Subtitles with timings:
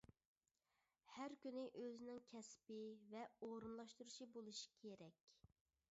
[1.17, 2.79] ھەر كۈنى ئۆزىنىڭ كەسپى
[3.13, 5.25] ۋە ئورۇنلاشتۇرۇشى بولۇشى كېرەك.